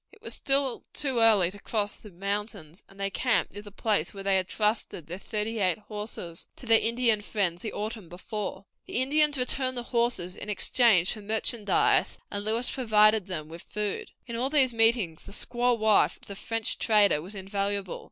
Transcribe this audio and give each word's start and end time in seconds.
It 0.11 0.23
was 0.23 0.33
still 0.33 0.83
too 0.93 1.19
early 1.19 1.51
to 1.51 1.59
cross 1.59 1.95
the 1.95 2.09
mountains, 2.09 2.81
and 2.89 2.99
they 2.99 3.11
camped 3.11 3.53
near 3.53 3.61
the 3.61 3.71
place 3.71 4.15
where 4.15 4.23
they 4.23 4.35
had 4.35 4.47
trusted 4.47 5.05
their 5.05 5.19
thirty 5.19 5.59
eight 5.59 5.77
horses 5.77 6.47
to 6.55 6.65
their 6.65 6.79
Indian 6.79 7.21
friends 7.21 7.61
the 7.61 7.71
autumn 7.71 8.09
before. 8.09 8.65
The 8.87 8.95
Indians 8.99 9.37
returned 9.37 9.77
the 9.77 9.83
horses 9.83 10.35
in 10.35 10.49
exchange 10.49 11.13
for 11.13 11.21
merchandise, 11.21 12.19
and 12.31 12.43
Lewis 12.43 12.71
provided 12.71 13.27
them 13.27 13.47
with 13.47 13.61
food. 13.61 14.09
In 14.25 14.35
all 14.35 14.49
these 14.49 14.73
meetings 14.73 15.21
the 15.21 15.31
squaw 15.33 15.77
wife 15.77 16.17
of 16.17 16.25
the 16.25 16.35
French 16.35 16.79
trader 16.79 17.21
was 17.21 17.35
invaluable. 17.35 17.99